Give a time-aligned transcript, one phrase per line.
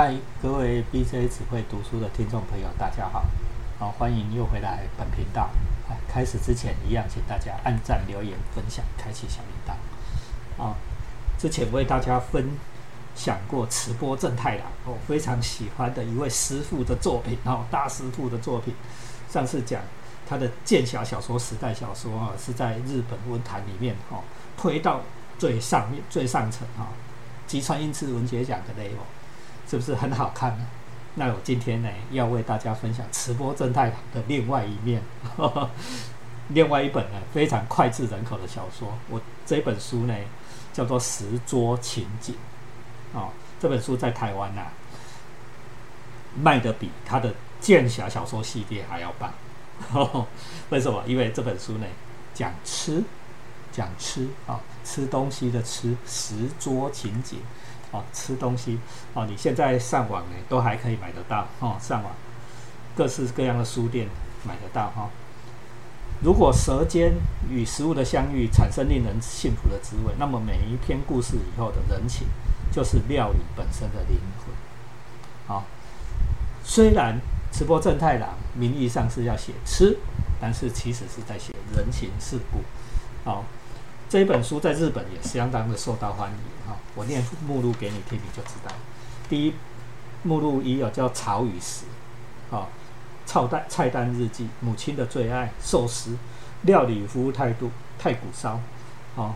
[0.00, 3.24] 嗨，各位 BJ 只会读书的听众朋友，大家好，
[3.80, 5.50] 好欢迎又回来本频道。
[6.08, 10.62] 开始之前，一样请大家按赞、留言、分享、开启小铃铛。
[10.62, 10.76] 啊，
[11.36, 12.48] 之前为大家分
[13.16, 18.72] 享过池波正太郎，我非常喜欢的一位师傅的作品，哦，大师傅的作品。
[19.28, 19.82] 上次讲
[20.28, 24.22] 他的剑侠小说时代小说啊，是在日本文坛里面哦
[24.56, 25.00] 推到
[25.40, 26.86] 最上面、最上层啊，
[27.48, 29.02] 吉川英次文学奖的 level。
[29.68, 30.66] 是不是很好看呢？
[31.16, 35.02] 那我今天呢，要为大家分享池波正太郎的另外一面，
[36.50, 38.96] 另外一本呢非常脍炙人口的小说。
[39.10, 40.14] 我这本书呢
[40.72, 42.34] 叫做《石桌情景》
[43.18, 44.62] 哦，这本书在台湾呐
[46.40, 49.34] 卖的比他的剑侠小说系列还要棒。
[50.70, 51.02] 为什么？
[51.06, 51.86] 因为这本书呢
[52.32, 53.02] 讲吃，
[53.72, 57.40] 讲吃啊，吃东西的吃，石桌情景。
[57.90, 58.78] 哦，吃东西
[59.14, 62.12] 哦，你现在上网呢都还可以买得到哦，上网
[62.94, 64.06] 各式各样的书店
[64.44, 65.08] 买得到哈。
[66.22, 67.14] 如果舌尖
[67.48, 72.26] 与食物的相遇产生令人幸福的滋味，那么每一篇故事以后的人情
[72.70, 74.54] 就是料理本身的灵魂。
[75.46, 75.64] 好，
[76.62, 77.18] 虽然
[77.50, 79.96] 直播正太郎名义上是要写吃，
[80.40, 82.60] 但是其实是在写人情世故。
[83.24, 83.44] 好。
[84.08, 88.72] 这一本书在日本也相当的受到欢迎哈，我念目录给你听，你就知道。
[89.28, 89.52] 第一
[90.22, 91.84] 目录一有叫草与食，
[92.50, 92.68] 啊，
[93.26, 96.16] 菜单菜单日记，母亲的最爱寿司，
[96.62, 98.58] 料理服务态度太古烧，
[99.14, 99.34] 啊，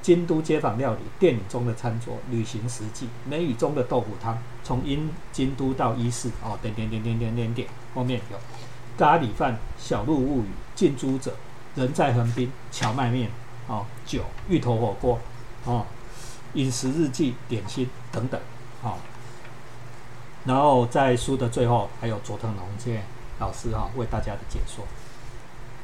[0.00, 8.38] 京都街坊料理，电影中的餐桌，旅行实记，美语中的豆腐汤，从英京都到伊势，哦，点点点点点点点，后面有
[8.96, 11.34] 咖喱饭，小鹿物语，近朱者，
[11.74, 13.28] 人在横滨，荞麦面。
[13.68, 15.18] 哦，酒、芋头火锅，
[15.64, 15.84] 哦，
[16.54, 18.40] 饮食日记、点心等等，
[18.82, 18.94] 哦。
[20.44, 23.02] 然后在书的最后还有佐藤龙介
[23.38, 24.84] 老师哈为大家的解说。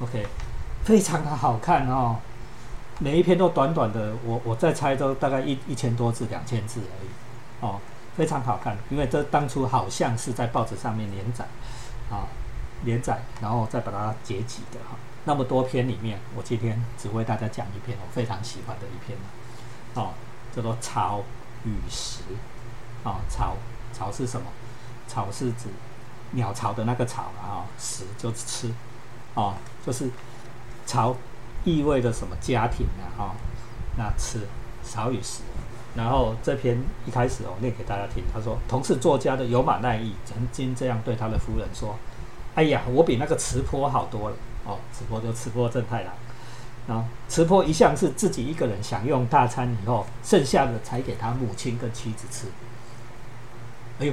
[0.00, 0.26] OK，
[0.84, 2.16] 非常的好看哦，
[2.98, 7.08] 每一篇都短短的，我我在猜都大概一一千多字、两千字而已，
[7.60, 7.78] 哦，
[8.16, 11.44] 非常好看，因为这当初好像是在报纸上面连载，
[12.10, 12.26] 啊，
[12.84, 14.96] 连载，然后再把它结集的哈。
[15.28, 19.18] 那么多篇里面，我今天只为大家讲一篇我非常喜欢的一篇
[19.92, 20.14] 哦，
[20.56, 21.22] 叫做“巢
[21.66, 22.22] 与食”。
[23.04, 23.54] 哦，巢
[23.92, 24.46] 巢是什么？
[25.06, 25.68] 巢是指
[26.30, 28.72] 鸟巢的那个巢啊，食就是吃。
[29.34, 29.52] 哦，
[29.84, 30.10] 就是
[30.86, 31.14] 巢
[31.62, 32.34] 意味着什么？
[32.40, 33.34] 家庭啊，哈，
[33.98, 34.40] 那吃
[34.82, 35.42] 巢与食。
[35.94, 41.98] 然后这篇一开始我念给大家听，他说，同是作家的有马奈义曾经这样对他的夫人说
[42.58, 44.36] ：“哎呀，我比那个池坡好多了。”
[44.66, 46.12] 哦，吃播就吃播正太郎，
[46.88, 52.48] 然后吃播一向是自己一个人享用大餐以后，剩下的才给他母亲跟妻子吃。
[54.00, 54.12] 哎呦，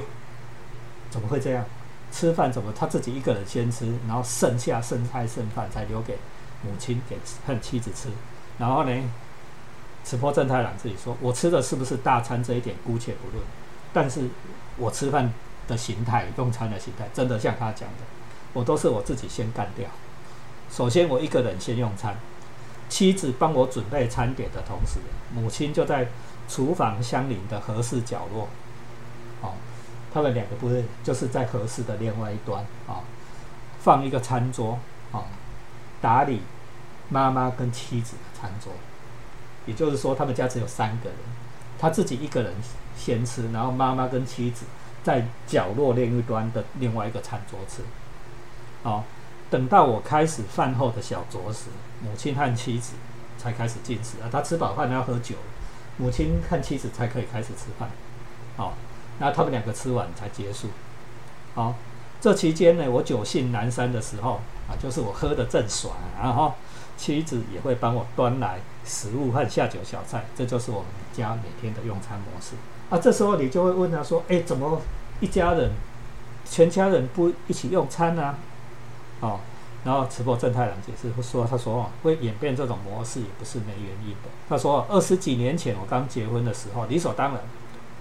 [1.10, 1.64] 怎么会这样？
[2.12, 6.16] 吃饭怎么他自己一个人先吃，然后剩下剩菜剩饭才留给
[6.62, 8.08] 母亲给和妻子吃？
[8.58, 9.10] 然后呢，
[10.04, 13.44] 吃播正太郎自己说：“我吃的是不是大餐这一点姑且不论，
[13.92, 14.28] 但是
[14.78, 15.30] 我吃饭
[15.66, 18.15] 的形态、用餐的形态，真的像他讲的，
[18.56, 19.86] 我都是我自己先干掉。”
[20.72, 22.16] 首先，我一个人先用餐，
[22.88, 24.98] 妻子帮我准备餐点的同时，
[25.34, 26.08] 母亲就在
[26.48, 28.48] 厨房相邻的合适角落。
[29.42, 29.52] 哦，
[30.12, 33.04] 他们两个不是就是在合适的另外一端啊，
[33.78, 34.78] 放一个餐桌
[35.12, 35.24] 啊，
[36.00, 36.40] 打理
[37.08, 38.72] 妈妈跟妻子的餐桌。
[39.66, 41.18] 也就是说，他们家只有三个人，
[41.78, 42.52] 他自己一个人
[42.96, 44.64] 先吃，然后妈妈跟妻子
[45.04, 47.82] 在角落另一端的另外一个餐桌吃。
[48.86, 49.04] 好。
[49.48, 51.66] 等到我开始饭后的小酌时，
[52.02, 52.94] 母亲和妻子
[53.38, 54.26] 才开始进食啊。
[54.30, 55.36] 他吃饱饭要喝酒，
[55.98, 57.88] 母亲和妻子才可以开始吃饭。
[58.56, 58.74] 好，
[59.20, 60.70] 那他们两个吃完才结束。
[61.54, 61.76] 好，
[62.20, 66.54] 这期间呢，我酒兴阑珊的时候啊，就是我喝的正爽，然后
[66.96, 70.24] 妻子也会帮我端来食物和下酒小菜。
[70.36, 72.56] 这就是我们家每天的用餐模式
[72.90, 72.98] 啊。
[72.98, 74.82] 这时候你就会问他说：“哎，怎么
[75.20, 75.70] 一家人
[76.44, 78.34] 全家人不一起用餐呢？”
[79.20, 79.40] 哦，
[79.84, 84.28] 然后直播正太郎解释说：“他说会演变这种模式也不是没原因的。
[84.48, 87.40] 他说二十几年前我刚结婚的时候，理所当然，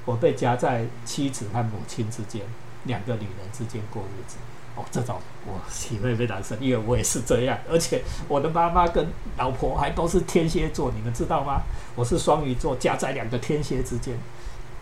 [0.04, 2.42] 我被夹在妻子和母亲之间，
[2.84, 4.38] 两个女人之间过日子。
[4.76, 5.16] 哦，这种
[5.46, 7.58] 我体会非常深，因为我也是这样。
[7.72, 9.08] 而且我的妈妈跟
[9.38, 11.62] 老婆还都是天蝎座，你们知道吗？
[11.96, 14.18] 我是双鱼座，夹在两个天蝎之间。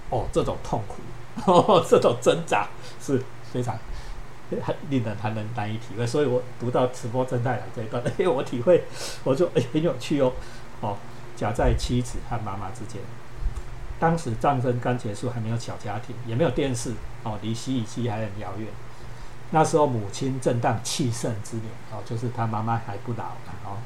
[0.10, 2.68] 哦，这种痛苦，哦， 这种挣扎
[3.00, 3.22] 是
[3.52, 3.78] 非常。”
[4.62, 8.84] 很令人还能难以体会，所以我读到直播正太郎这一段， 哎，我体会，
[9.24, 10.32] 我说哎很有趣哦，
[10.82, 10.98] 哦，
[11.36, 13.02] 夹在妻子和妈妈之间，
[14.00, 16.94] 当时战争刚结束，还没有小家庭，也没有电视，
[17.24, 18.68] 哦，离洗衣机还很遥远。
[19.52, 23.24] 那时候母亲正当气盛之年，哦，就是他妈妈还不老，
[23.66, 23.78] 哦，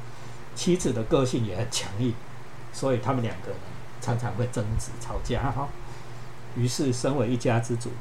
[0.55, 2.13] 妻子的个性也很强硬，
[2.73, 3.57] 所以他们两个人
[4.01, 5.67] 常常会争执吵架，哈。
[6.55, 7.91] 于是，身为一家之主，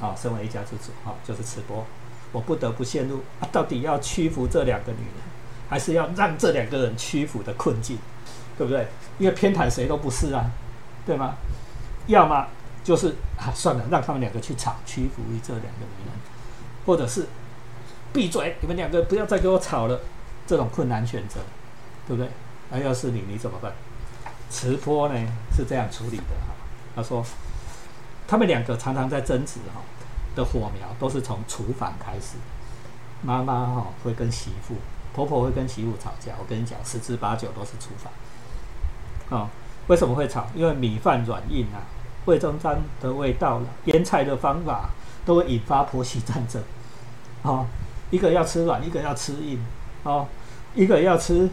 [0.00, 1.84] 啊，身为一家之主，哈，就是慈波，
[2.32, 5.14] 我不得不陷入啊，到底要屈服这两个女人，
[5.68, 7.98] 还是要让这两个人屈服的困境，
[8.56, 8.86] 对不对？
[9.18, 10.50] 因为偏袒谁都不是啊，
[11.04, 11.34] 对吗？
[12.06, 12.46] 要么
[12.84, 16.14] 就是啊，算了，让他们两个去吵，屈服于这两个女人，
[16.86, 17.26] 或者是
[18.12, 20.00] 闭嘴，你们两个不要再给我吵了，
[20.46, 21.40] 这种困难选择，
[22.06, 22.30] 对不对？
[22.70, 23.72] 那要是你，你怎么办？
[24.50, 25.14] 慈波呢
[25.54, 26.54] 是这样处理的哈。
[26.96, 27.24] 他说，
[28.28, 29.80] 他们两个常常在争执哈，
[30.36, 32.36] 的火苗都是从厨房开始。
[33.22, 34.74] 妈妈哈会跟媳妇，
[35.14, 36.32] 婆婆会跟媳妇吵架。
[36.38, 38.12] 我跟你讲，十之八九都是厨房。
[39.30, 39.48] 哦，
[39.88, 40.46] 为什么会吵？
[40.54, 41.80] 因为米饭软硬啊，
[42.26, 44.90] 味增汤的味道了，腌菜的方法
[45.24, 46.62] 都会引发婆媳战争。
[47.42, 47.66] 哦，
[48.10, 49.58] 一个要吃软，一个要吃硬。
[50.02, 50.28] 哦，
[50.74, 51.48] 一个要吃。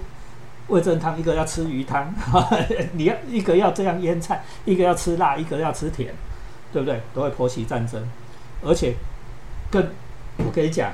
[0.68, 2.12] 味增汤，一个要吃鱼汤，
[2.94, 6.12] 你要一个要这样腌菜，一个要吃辣，一个要吃甜，
[6.76, 7.02] 对不对？
[7.14, 8.06] 都会婆媳战争，
[8.62, 8.96] 而且
[9.72, 9.82] 更
[10.40, 10.92] 我跟你讲，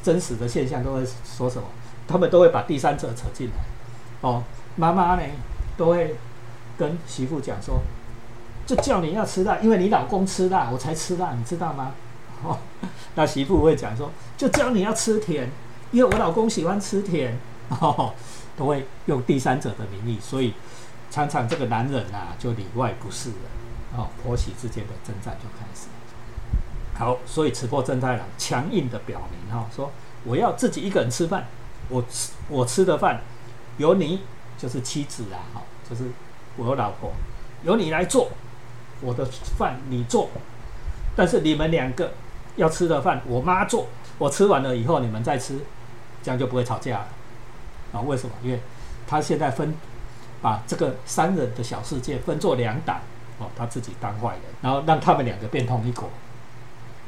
[0.00, 1.66] 真实的现象都会说什么？
[2.06, 3.54] 他们都会把第三者扯进来。
[4.20, 4.44] 哦，
[4.76, 5.22] 妈妈呢
[5.76, 6.14] 都会
[6.78, 7.80] 跟媳妇讲说，
[8.64, 11.92] 就叫你要吃辣，因为你老公吃辣，我才吃辣，你知道吗？
[12.44, 12.56] 哦，
[13.16, 15.50] 那媳妇会讲说，就叫你要吃甜，
[15.90, 17.36] 因为我老公喜欢吃甜。
[17.80, 18.14] 哦。
[18.56, 20.54] 都会用第三者的名义，所以
[21.10, 23.38] 常常这个男人啊就里外不是人
[23.96, 25.88] 哦，婆媳之间的征战就开始。
[26.94, 29.90] 好，所以持破正太郎强硬的表明哈，说
[30.24, 31.46] 我要自己一个人吃饭，
[31.88, 33.20] 我吃我吃的饭
[33.78, 34.22] 由你
[34.56, 36.04] 就是妻子啊，哈，就是
[36.56, 37.12] 我老婆
[37.62, 38.30] 由你来做，
[39.00, 39.24] 我的
[39.58, 40.30] 饭你做，
[41.14, 42.12] 但是你们两个
[42.56, 43.88] 要吃的饭我妈做，
[44.18, 45.58] 我吃完了以后你们再吃，
[46.22, 47.08] 这样就不会吵架了。
[47.92, 48.34] 啊，为什么？
[48.42, 48.60] 因为
[49.06, 49.74] 他现在分
[50.40, 53.00] 把这个三人的小世界分作两党，
[53.38, 56.08] 哦，他自己当坏人，然后让他们两个变同一国，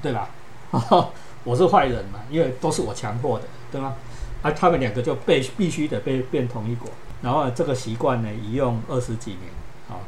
[0.02, 0.28] 对吧？
[1.44, 3.94] 我是坏人嘛，因为都是我强迫的，对吗？
[4.42, 6.90] 啊，他们两个就被必须得被变同一国，
[7.22, 9.50] 然后这个习惯呢，一用二十几年，
[9.88, 9.98] 啊，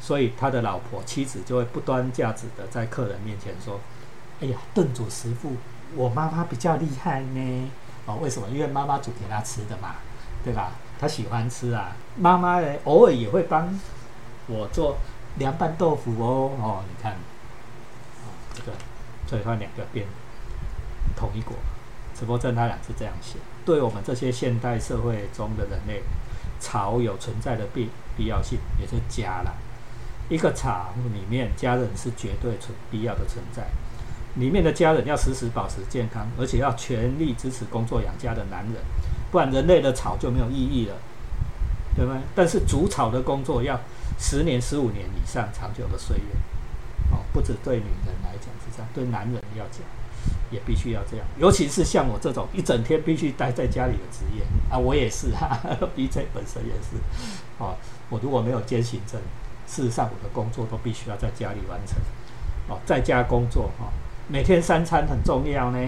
[0.00, 3.80] 所以他的老婆妻子就会不端架子的在客人面前说
[4.40, 5.56] ：“哎呀，炖煮食傅，
[5.96, 7.70] 我妈妈比较厉害呢。”
[8.06, 8.48] 哦，为什么？
[8.48, 9.96] 因为妈妈煮给他吃的嘛，
[10.44, 10.72] 对吧？
[10.98, 11.94] 他喜欢吃啊。
[12.16, 13.68] 妈妈呢，偶尔也会帮
[14.46, 14.96] 我做
[15.38, 16.52] 凉拌豆腐哦。
[16.60, 18.72] 哦，你看，哦，这个，
[19.26, 20.06] 所以他两个变
[21.16, 21.54] 同一国。
[22.14, 23.38] 直播正他俩是这样写。
[23.64, 26.02] 对我们这些现代社会中的人类，
[26.58, 29.54] 草有存在的必必要性，也是家了。
[30.28, 33.66] 一个巢里面，家人是绝对存必要的存在。
[34.34, 38.74] 里面的家人要时时保持健康，而且要全力支持工作养家的男人，
[39.30, 40.94] 不然人类的草就没有意义了，
[41.96, 42.20] 对吗？
[42.34, 43.80] 但是煮草的工作要
[44.18, 46.24] 十年、十五年以上长久的岁月，
[47.10, 49.80] 哦，不止对女人来讲是这样，对男人要讲
[50.50, 51.26] 也必须要这样。
[51.38, 55.58] 尤其是像我这种一整天必须待在家里的职业啊，我也是 哈
[55.96, 56.96] ，BJ 本身也是，
[57.58, 57.74] 哦，
[58.08, 59.20] 我如果没有兼行政，
[59.66, 61.96] 事实上我的工作都必须要在家里完成，
[62.68, 63.86] 哦，在家工作哈。
[64.30, 65.78] 每天三餐很重要呢，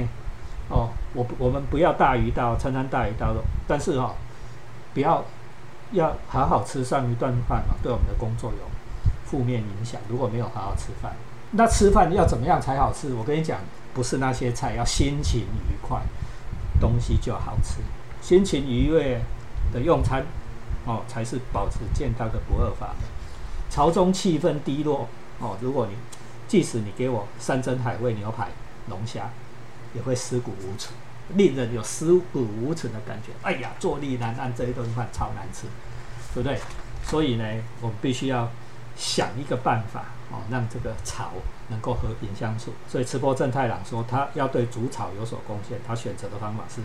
[0.68, 4.14] 哦，我我们不要大鱼大餐餐大鱼大肉，但是哦，
[4.94, 5.22] 不要
[5.92, 8.70] 要好好吃上一顿饭啊，对我们的工作有
[9.24, 10.00] 负面影响。
[10.08, 11.14] 如果没有好好吃饭，
[11.52, 13.12] 那吃饭要怎么样才好吃？
[13.14, 13.58] 我跟你讲，
[13.92, 16.00] 不是那些菜，要心情愉快，
[16.80, 17.80] 东西就好吃。
[18.20, 19.20] 心情愉悦
[19.72, 20.24] 的用餐，
[20.84, 23.08] 哦，才是保持健康的不二法门。
[23.68, 25.94] 朝中气氛低落，哦，如果你。
[26.50, 28.48] 即使你给我山珍海味、牛排、
[28.88, 29.30] 龙虾，
[29.94, 30.92] 也会尸骨无存，
[31.34, 33.32] 令人有尸骨无存的感觉。
[33.42, 35.66] 哎呀，坐立难安，这一顿饭超难吃，
[36.34, 36.58] 对不对？
[37.04, 37.44] 所以呢，
[37.80, 38.50] 我们必须要
[38.96, 41.32] 想一个办法哦，让这个草
[41.68, 42.72] 能够和平相处。
[42.88, 45.78] 所以，池波正太郎说，他要对主草有所贡献。
[45.86, 46.80] 他选择的方法是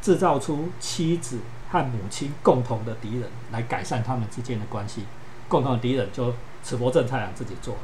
[0.00, 1.38] 制造出妻子
[1.70, 5.04] 和母亲共同的敌人，来改善他们之间的关系。
[5.48, 6.34] 共同的敌人就
[6.64, 7.76] 池波正太郎自己做，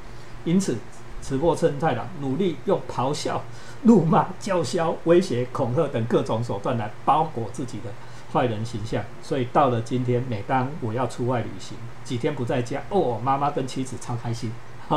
[0.45, 0.77] 因此。
[1.23, 3.43] 持破称太郎努力用咆哮、
[3.83, 7.91] 怒骂、叫嚣、威胁、恐吓等各种手段来包裹自己的
[8.33, 9.03] 坏人形象。
[9.23, 14.53] 所以到了今天，每当我要出外旅行，几天不在家，哦，妈妈跟妻子超开心。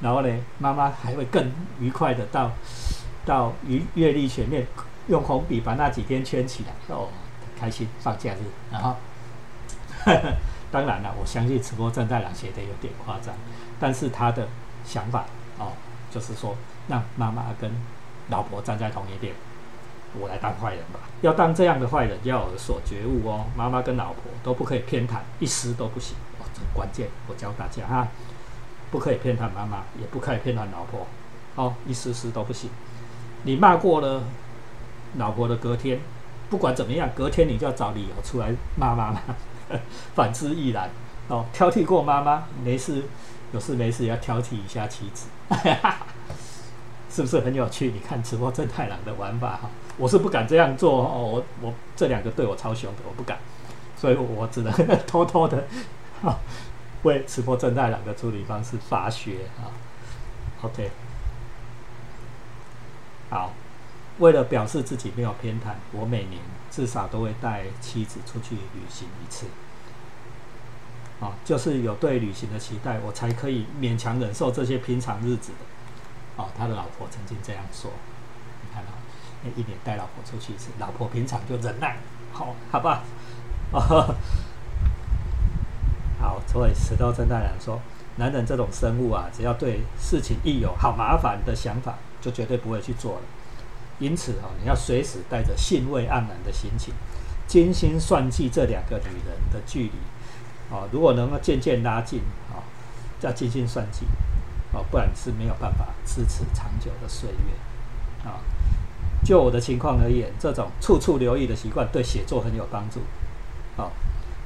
[0.00, 0.28] 然后呢，
[0.58, 2.50] 妈妈还会更愉快的到
[3.24, 4.66] 到阅阅历前面
[5.08, 7.08] 用红笔把那几天圈起来，哦，
[7.58, 8.38] 开心放假日。
[8.70, 8.94] 然后。
[10.70, 13.32] 当然了，我相信直播正太郎写的有点夸张，
[13.80, 14.46] 但是他的
[14.86, 15.24] 想法
[15.58, 15.72] 哦，
[16.10, 16.56] 就是说
[16.88, 17.70] 让妈妈跟
[18.30, 19.34] 老婆站在同一边，
[20.18, 21.00] 我来当坏人吧。
[21.20, 23.46] 要当这样的坏人，要有所觉悟哦。
[23.56, 26.46] 妈妈跟老婆都不可以偏袒，一丝都不行哦。
[26.54, 28.08] 这关键，我教大家哈，
[28.90, 31.06] 不可以偏袒妈妈，也不可以偏袒老婆
[31.56, 32.70] 哦，一丝丝都不行。
[33.42, 34.22] 你骂过了
[35.16, 36.00] 老婆的隔天，
[36.50, 39.20] 不管怎么样，隔天你就要找理由出来骂妈妈。
[40.14, 40.88] 反之亦然
[41.28, 43.02] 哦，挑剔过妈妈，没事，
[43.52, 45.26] 有事没事要挑剔一下妻子，
[47.10, 47.90] 是不是很有趣？
[47.90, 53.38] 你看直播正太郎的玩法哈，我是不敢这样做哦，我我这两个对我超凶的，我不敢，
[53.96, 54.72] 所以我只能
[55.06, 55.64] 偷偷的
[57.02, 59.70] 为直播正太郎的处理方式发学啊。
[60.62, 60.90] OK，
[63.30, 63.52] 好，
[64.18, 66.40] 为了表示自己没有偏袒，我每年。
[66.68, 69.46] 至少都会带妻子出去旅行一次，
[71.20, 75.58] 啊，就是有对旅行的期待，我才可以勉强忍受这些平常日子的。
[76.36, 77.90] 哦，他的老婆曾经这样说，
[78.62, 78.90] 你看到，
[79.56, 81.96] 一年带老婆出去一次，老婆平常就忍耐，
[82.32, 83.02] 好，好吧？
[86.20, 87.80] 好，所以石头真太郎说，
[88.16, 93.22] 男人这种生物啊，只要对事情一有好麻烦的想法，就绝对不会去做了。
[93.98, 96.92] 因此啊，你要随时带着兴味盎然的心情，
[97.46, 99.92] 精心算计这两个女人的距离
[100.70, 100.88] 啊。
[100.90, 102.20] 如果能够渐渐拉近
[102.50, 102.62] 啊，
[103.20, 104.06] 要精心算计
[104.72, 108.40] 啊，不然是没有办法支持长久的岁月啊。
[109.24, 113.00] 就我的情况而言，这种处处留意的习惯对写作很有帮助
[113.76, 113.90] 啊。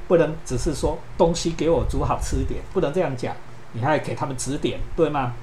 [0.07, 3.35] 不能只是说东西给我煮好吃点，不能这样讲，
[3.73, 5.33] 你还给他们指点，对吗？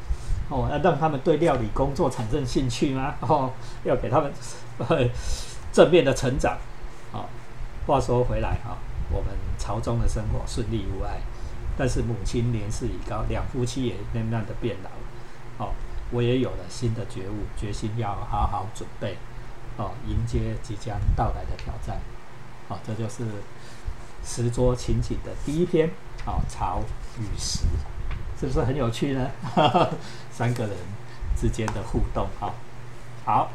[0.50, 3.14] 哦，要让他们对料理工作产生兴趣吗？
[3.20, 3.50] 哦，
[3.84, 4.32] 要给他们
[5.72, 6.58] 正面的成长。
[7.12, 7.24] 啊，
[7.86, 8.76] 话说回来啊，
[9.10, 9.28] 我们
[9.68, 11.20] 朝中的生活顺利无碍，
[11.76, 14.88] 但是母亲年事已高，两夫妻也慢慢的变老。
[15.62, 15.74] 哦，
[16.10, 19.18] 我也有了新的觉悟，决心要好好准备，
[19.76, 22.00] 哦，迎接即将到来的挑战。
[22.68, 23.24] 哦，这就是
[24.24, 25.90] 石桌情景的第一篇。
[26.24, 26.80] 哦，朝
[27.18, 27.66] 与石。
[28.40, 29.30] 是不是很有趣呢？
[30.32, 30.74] 三个人
[31.36, 32.54] 之间的互动，哦，
[33.26, 33.50] 好，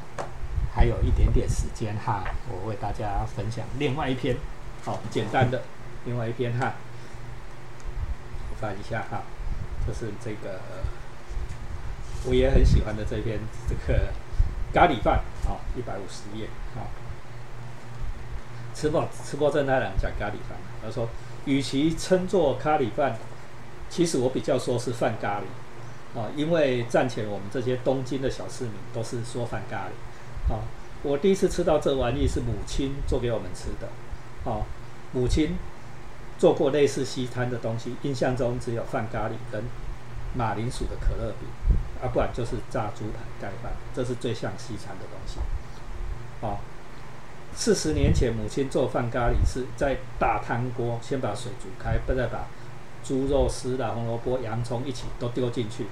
[0.76, 4.38] 还有一点点时间哈，我为大家分享另外一篇，
[4.86, 5.64] 好，简单的
[6.06, 6.74] 另外一篇哈，
[8.50, 9.24] 我翻一下哈，
[9.88, 10.60] 就是这个
[12.26, 14.08] 我也很喜欢的这篇这个
[14.74, 16.88] 咖喱饭，啊，一百五十页，啊，
[18.74, 21.08] 吃饱吃过正太郎讲咖喱饭，他说，
[21.46, 23.18] 与其称作咖喱饭。
[23.90, 30.66] 其实我比较说是饭咖喱，啊，因为战前我们这些东京的小市民都是说饭咖喱，啊，
[31.04, 34.66] 我第一次吃到这玩意是母亲做给我们吃的，啊，
[35.12, 35.56] 母亲
[36.44, 39.64] 做过类似西餐的东西，印象中只有饭咖喱跟
[40.36, 41.48] 马铃薯的可乐饼，
[42.02, 45.40] 啊，不然就是炸猪排盖饭，这是最像西餐的东西，
[46.46, 46.60] 啊，
[47.56, 52.46] 四十年前母亲做饭咖喱是在大汤锅先把水煮开，再把
[53.06, 55.86] 猪肉丝啦、红萝卜、洋葱一起都丢进去，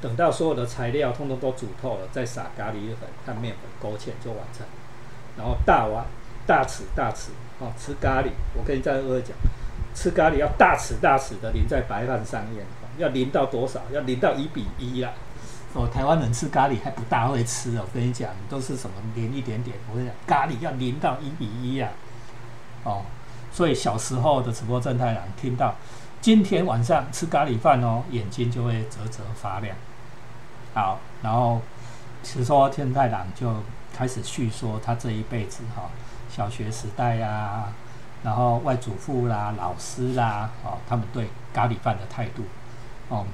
[0.00, 4.66] 等到所有的材料通通都煮透了，再撒咖喱粉和面粉勾芡就完成。
[5.36, 6.06] 然后大碗、
[6.46, 8.30] 大匙、大匙哦，吃咖喱。
[8.54, 9.36] 我跟你再二讲，
[9.94, 12.64] 吃咖喱要大匙大匙的淋在白饭上面，
[12.98, 13.80] 要淋到多少？
[13.92, 15.10] 要淋到一比一啦。
[15.72, 19.76] 哦，台湾人吃咖喱还不大会吃哦，我跟你讲，都是什么淋一点点。
[19.90, 21.88] 我跟你讲，咖喱要淋到一比一呀。
[22.82, 23.02] 哦，
[23.52, 25.74] 所以小时候的直播正太郎听到。
[26.20, 29.76] 今天晚上吃咖喱饭哦，眼睛就会啧啧发亮。
[30.74, 31.60] 好，然后
[32.22, 33.54] 其实说天太郎就
[33.96, 35.88] 开始叙说他这一辈子哈，
[36.28, 37.72] 小学时代呀，
[38.22, 42.44] 然后外祖父啦、老师啦，哦，他们对咖喱饭的态度，
[43.08, 43.24] 哦，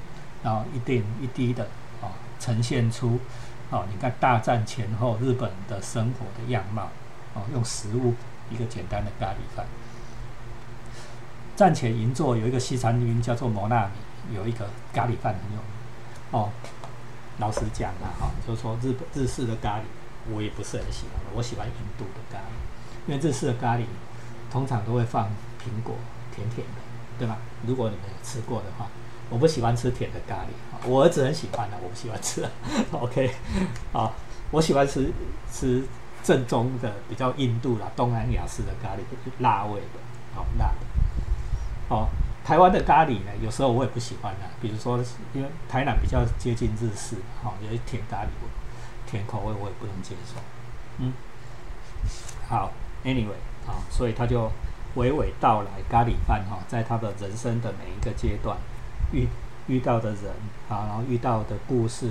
[0.42, 1.64] 然后一点一滴的
[2.00, 3.18] 哦，呈现出
[3.70, 6.88] 哦，你看大战前后日本的生活的样貌，
[7.34, 8.14] 哦，用食物
[8.48, 9.66] 一个简单的咖喱饭。
[11.56, 15.70] 战前银座有一个西餐厅叫做摩纳米，有一个咖喱饭很有名。
[16.30, 16.50] 哦，
[17.38, 19.82] 老实讲啦，哈，就是说日本日式的咖喱，
[20.30, 21.20] 我也不是很喜欢。
[21.34, 23.84] 我喜欢印度的咖喱，因为日式的咖喱
[24.56, 25.26] 通常都会放
[25.60, 25.94] 苹果，
[26.34, 26.80] 甜甜的，
[27.18, 27.36] 对吗？
[27.66, 28.86] 如果你们有吃过的话，
[29.28, 30.88] 我不喜欢吃甜的咖喱。
[30.88, 32.42] 我儿子很喜欢的，我不喜欢吃。
[32.90, 33.30] OK，
[33.92, 34.14] 好，
[34.50, 35.12] 我喜欢吃
[35.52, 35.84] 吃
[36.22, 39.00] 正宗的比较印度啦、东南亚式的咖喱，
[39.40, 40.00] 辣味的，
[40.34, 41.94] 好辣的。
[41.94, 42.08] 哦，
[42.42, 44.46] 台湾的咖喱呢，有时候我也不喜欢的。
[44.62, 44.98] 比如说，
[45.34, 48.28] 因为台南比较接近日式，哈，有些甜咖喱，
[49.06, 50.40] 甜口味我也不能接受。
[50.96, 51.12] 嗯，
[52.48, 52.72] 好
[53.04, 53.36] ，anyway，
[53.66, 54.50] 啊，所以他就
[54.96, 58.56] 娓娓道来咖喱饭哈，在他的人生的每一个阶段
[59.12, 59.28] 遇
[59.66, 60.32] 遇到的人
[60.68, 62.10] 啊，然后遇到的故事，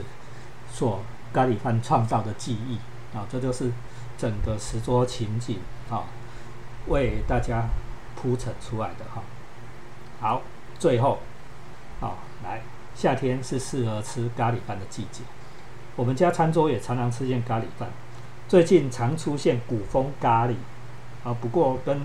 [0.71, 1.00] 所
[1.33, 2.77] 咖喱饭创造的记忆
[3.15, 3.71] 啊，这就是
[4.17, 5.59] 整个十桌情景
[5.89, 6.03] 啊，
[6.88, 7.65] 为大家
[8.15, 9.24] 铺陈出来的哈。
[10.19, 10.41] 好，
[10.77, 11.19] 最后
[12.01, 12.62] 啊，来
[12.93, 15.24] 夏天是适合吃咖喱饭的季节，
[15.95, 17.89] 我们家餐桌也常常出现咖喱饭，
[18.47, 20.55] 最近常出现古风咖喱
[21.25, 22.00] 啊，不过跟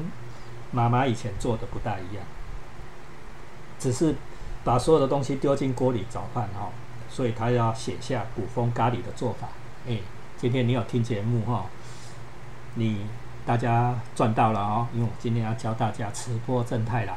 [0.73, 2.25] 妈妈以前做的不大一样，
[3.79, 4.17] 只是
[4.65, 6.71] 把所有的东西丢进锅里炒饭哈，
[7.09, 9.49] 所以他要写下古风咖喱的做法。
[9.87, 9.99] 哎，
[10.39, 11.67] 今天你有听节目哈，
[12.75, 13.07] 你
[13.45, 17.17] 大家赚到了哦，因为我今天要教大家吃播正太郎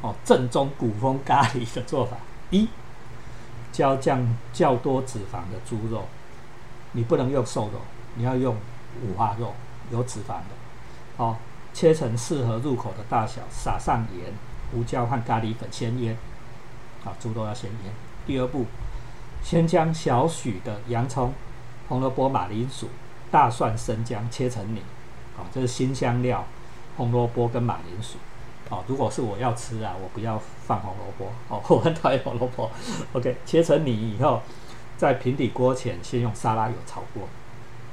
[0.00, 2.16] 哦正宗古风咖喱的做法。
[2.50, 2.68] 一，
[3.72, 6.06] 浇酱较多脂肪的猪肉，
[6.92, 7.80] 你不能用瘦肉，
[8.14, 8.54] 你要用
[9.02, 9.52] 五花肉，
[9.90, 10.54] 有脂肪的，
[11.16, 11.36] 哦。
[11.74, 14.32] 切成适合入口的大小，撒上盐、
[14.72, 16.16] 胡椒和咖喱粉，先腌。
[17.04, 17.92] 啊，猪肉要先腌。
[18.26, 18.64] 第二步，
[19.42, 21.34] 先将小许的洋葱、
[21.86, 22.88] 红萝卜、马铃薯、
[23.30, 24.80] 大蒜、生姜切成泥。
[25.36, 26.42] 好，这是新香料，
[26.96, 28.16] 红萝卜跟马铃薯。
[28.70, 31.54] 好，如果是我要吃啊，我不要放红萝卜。
[31.54, 32.70] 哦， 我很讨厌红萝卜。
[33.12, 34.40] OK，切成泥以后，
[34.96, 37.24] 在平底锅前先用沙拉油炒过。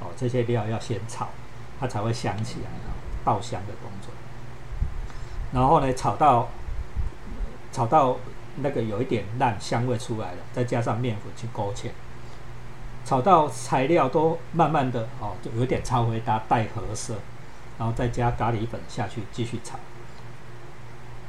[0.00, 1.28] 哦，这些料要先炒，
[1.78, 2.70] 它才会香起来。
[3.24, 4.12] 爆香的工作，
[5.52, 6.48] 然后呢，炒到
[7.72, 8.16] 炒到
[8.56, 11.88] 那个有一点烂，香味出来了，再加上面粉去勾芡，
[13.04, 17.14] 炒到材料都慢慢的哦，就有点超回搭带褐色，
[17.78, 19.78] 然后再加咖喱粉下去继续炒，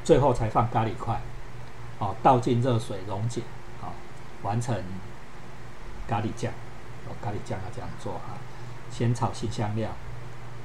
[0.04, 1.20] 最后才放咖喱块，
[2.00, 3.42] 哦，倒进热水溶解，
[3.82, 3.88] 哦，
[4.44, 4.76] 完成
[6.08, 6.52] 咖喱酱，
[7.08, 8.38] 哦，咖喱酱要这样做哈，
[8.92, 9.90] 先炒新香料。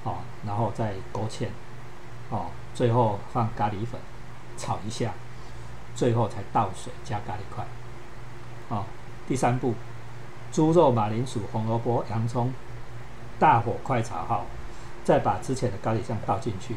[0.05, 0.17] 哦，
[0.47, 1.47] 然后再勾芡，
[2.31, 4.01] 哦，最后放咖喱粉
[4.57, 5.13] 炒一下，
[5.95, 7.65] 最后才倒水加咖喱块。
[8.69, 8.85] 哦，
[9.29, 9.75] 第三步，
[10.51, 12.53] 猪肉、马铃薯、红萝卜、洋葱，
[13.39, 14.47] 大火快炒好，
[15.05, 16.77] 再把之前的咖喱酱倒进去，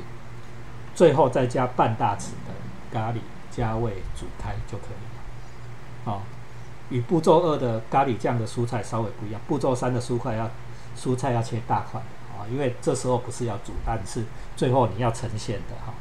[0.94, 2.54] 最后再加半大匙的
[2.92, 6.12] 咖喱加味煮开就可以了。
[6.12, 6.22] 哦，
[6.90, 10.50] 与步骤二的咖喱酱的蔬菜稍微不一样，步骤三的蔬菜要
[10.98, 12.02] 蔬菜要切大块。
[12.38, 14.24] 啊，因为这时候不是要煮，但是
[14.56, 15.94] 最后你要呈现的哈。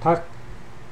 [0.00, 0.20] 他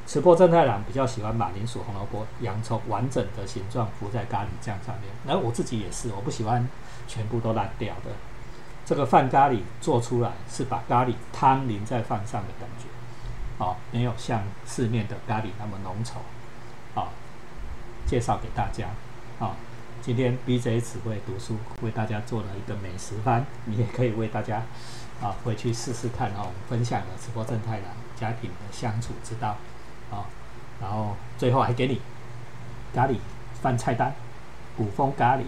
[0.06, 6.68] 吃播正太郎比较喜欢马铃薯、红萝卜、洋葱完整的形状浮在咖喱酱上面，那我自己也是，我不喜欢
[7.08, 8.10] 全部都烂掉的。
[8.84, 16.18] 这个饭咖喱做出来是把咖喱汤淋在饭上的感觉，啊，没有像市面的咖喱那么浓稠，
[17.00, 17.08] 啊，
[18.06, 18.86] 介绍给大家，
[19.40, 19.56] 啊。
[20.02, 24.62] 今天 BJ 只会读书为大家做了一个美食番，你也可以为大家
[25.20, 26.50] 啊回去试试看哦。
[26.68, 29.56] 分享了直播正太郎家庭的相处之道
[30.10, 30.24] 啊，
[30.80, 32.00] 然后最后还给你
[32.94, 33.16] 咖喱
[33.60, 34.14] 饭菜单，
[34.76, 35.42] 古风咖喱，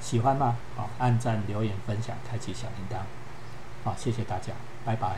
[0.00, 0.56] 喜欢吗？
[0.76, 3.02] 好，按赞、留言、分享、开启小铃铛，
[3.82, 4.52] 好，谢谢大家，
[4.84, 5.16] 拜拜。